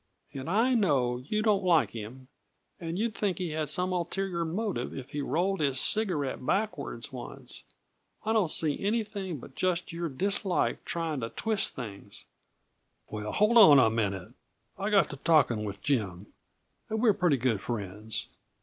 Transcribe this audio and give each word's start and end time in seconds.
"And 0.33 0.49
I 0.49 0.73
know 0.73 1.17
you 1.27 1.43
don't 1.43 1.63
like 1.63 1.91
him, 1.91 2.27
and 2.79 2.97
you'd 2.97 3.13
think 3.13 3.37
he 3.37 3.51
had 3.51 3.69
some 3.69 3.91
ulterior 3.91 4.43
motive 4.43 4.97
if 4.97 5.11
he 5.11 5.21
rolled 5.21 5.59
his 5.59 5.79
cigarette 5.79 6.43
backward 6.43 7.05
once! 7.11 7.65
I 8.25 8.33
don't 8.33 8.49
see 8.49 8.83
anything 8.83 9.37
but 9.37 9.53
just 9.53 9.93
your 9.93 10.09
dislike 10.09 10.85
trying 10.85 11.19
to 11.19 11.29
twist 11.29 11.75
things" 11.75 12.25
"Well, 13.11 13.31
hold 13.31 13.57
on 13.59 13.77
a 13.77 13.91
minute! 13.91 14.33
I 14.75 14.89
got 14.89 15.11
to 15.11 15.17
talking 15.17 15.65
with 15.65 15.83
Jim, 15.83 16.25
and 16.89 16.99
we're 16.99 17.13
pretty 17.13 17.37
good 17.37 17.61
friends. 17.61 18.27